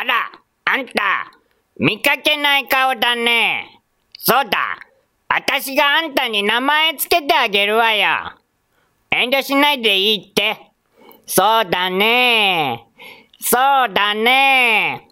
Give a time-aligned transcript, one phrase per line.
[0.00, 0.30] あら、
[0.64, 1.32] あんた、
[1.76, 3.80] 見かけない顔だね。
[4.16, 4.78] そうだ。
[5.28, 8.06] 私があんたに名前つけてあげるわよ。
[9.10, 10.70] 遠慮しないでいいって。
[11.26, 12.86] そうだね。
[13.40, 15.08] そうだね。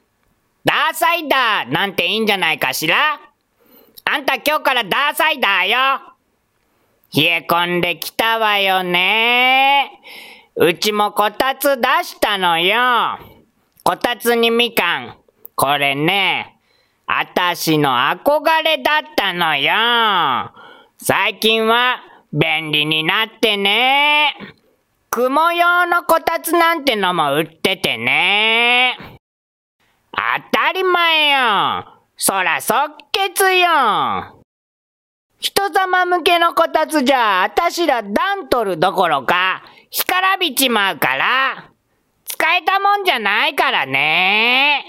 [0.64, 3.20] ダーサイダーなんていいんじゃないかしら
[4.04, 6.14] あんた今日からダーサイダーよ。
[7.12, 9.90] 冷え込んできたわよね。
[10.54, 13.35] うちもこたつ出したのよ。
[13.86, 15.16] こたつにみかん。
[15.54, 16.58] これね、
[17.06, 20.52] あたしの憧れだったのよ。
[20.98, 22.00] 最近は
[22.32, 24.34] 便利になってね。
[25.08, 28.98] 雲用のこたつなんてのも売っててね。
[30.10, 30.20] 当
[30.50, 31.84] たり前よ。
[32.16, 34.42] そら即決よ。
[35.38, 41.70] 人様向けのこたつじゃ、あたしら段取るどころか、干からびちまうから、
[42.38, 44.84] 使えたもんじゃないからね。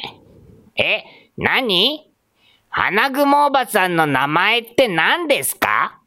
[0.75, 1.03] え、
[1.37, 2.11] 何？
[2.69, 6.01] 花雲おばさんの名前って何ですか？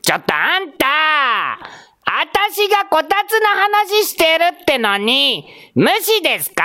[0.00, 1.58] ちょっとあんたあ
[2.32, 6.64] たしがこたつの話してるってのに、無視ですか？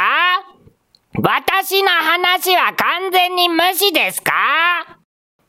[1.21, 4.31] 私の話は完全に無視ですか？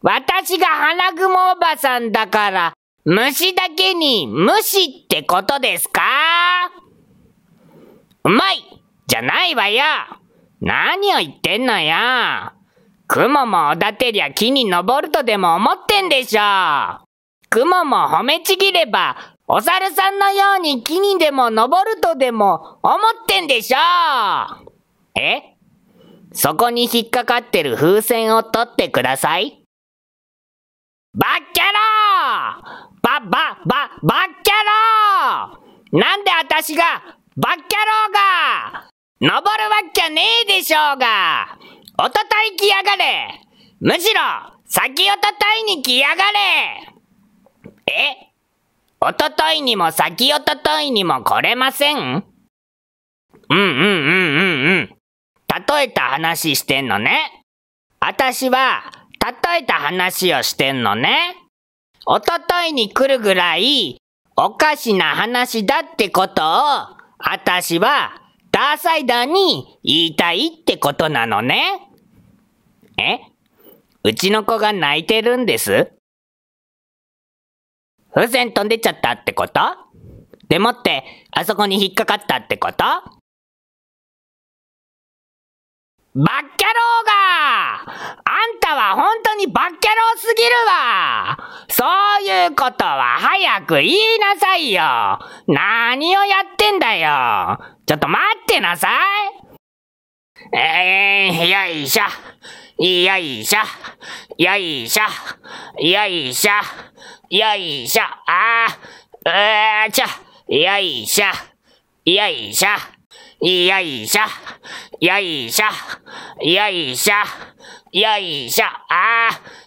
[0.03, 2.73] 私が花雲おばさんだから、
[3.05, 6.03] 虫だけに無視ってことですか？
[8.25, 8.83] うまい！
[9.07, 9.83] じゃないわよ！
[10.61, 11.95] 何を言ってんのよ！
[13.09, 16.41] 雲もおだてりゃ木に登るとでも思ってんでしょ！
[17.51, 23.79] 雲も褒めちぎれば、お猿さんのように木にでも登るとでも思ってんでしょ！
[25.21, 25.57] え？
[26.33, 29.65] そこに引っかかってる風船を取ってください。
[31.13, 33.03] バッキャロー！
[33.03, 34.55] バ、バ、バ、バッキャ
[35.53, 36.01] ロー！
[36.01, 38.91] なんで私が、バッキャローが、
[39.23, 41.57] 登るわっきゃねえでしょうが
[41.99, 43.41] おとたいきやがれ
[43.81, 44.21] むしろ、
[44.67, 46.93] 先おとたいに来やがれ
[47.87, 48.33] え？
[49.01, 51.97] おとといにも先おとといにも来れません？
[51.97, 52.23] うん
[53.49, 54.89] うんうんうんうん。
[55.69, 57.45] 例えた話してんのね。
[58.01, 58.83] あたしは、
[59.45, 61.37] 例えた話をしてんのね。
[62.05, 63.97] おとといに来るぐらい、
[64.37, 68.11] おかしな話だってことを、あたしは、
[68.51, 71.63] ダーサイダーに言いたいってことなのね。
[72.99, 73.21] え？
[74.05, 75.93] うちの子が泣いてるんです？
[78.13, 79.61] 風船飛んでっちゃったってこと？
[80.49, 82.85] でもって、あそこに引っかかったってこと？
[86.15, 86.27] バッ
[86.59, 91.39] キャローがあんたは本当にバッキャローすぎるわ。
[91.69, 91.85] そ
[92.21, 94.83] ういうことは早く言いなさいよ。
[95.47, 97.59] 何をやってんだよ。
[97.87, 98.89] ちょっと待ってなさ
[100.53, 100.57] い。
[100.59, 102.03] えー、よいしょ。
[102.85, 103.61] よいしょ。
[104.37, 105.03] よいしょ。
[105.83, 106.51] よいしょ。
[107.31, 108.03] よいしょ。
[108.27, 110.55] あー、うーちょ。
[110.55, 111.25] よいしょ。
[112.05, 113.02] よいしょ。
[113.45, 114.21] よいしょ。
[115.05, 116.47] よいしょ。
[116.47, 117.15] よいしょ。
[117.91, 118.65] よいしょ。
[118.65, 119.41] ああ「